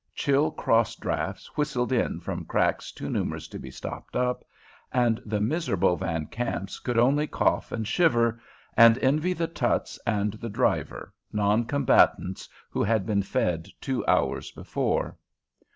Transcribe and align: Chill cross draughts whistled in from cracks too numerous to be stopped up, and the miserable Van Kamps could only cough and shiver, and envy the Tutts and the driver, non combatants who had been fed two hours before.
Chill 0.15 0.49
cross 0.49 0.95
draughts 0.95 1.45
whistled 1.55 1.91
in 1.91 2.21
from 2.21 2.43
cracks 2.45 2.91
too 2.91 3.07
numerous 3.07 3.47
to 3.49 3.59
be 3.59 3.69
stopped 3.69 4.15
up, 4.15 4.43
and 4.91 5.21
the 5.27 5.39
miserable 5.39 5.95
Van 5.95 6.25
Kamps 6.25 6.79
could 6.79 6.97
only 6.97 7.27
cough 7.27 7.71
and 7.71 7.87
shiver, 7.87 8.41
and 8.75 8.97
envy 8.97 9.33
the 9.33 9.45
Tutts 9.45 9.99
and 10.07 10.33
the 10.33 10.49
driver, 10.49 11.13
non 11.31 11.65
combatants 11.65 12.49
who 12.71 12.81
had 12.81 13.05
been 13.05 13.21
fed 13.21 13.67
two 13.79 14.03
hours 14.07 14.49
before. 14.49 15.17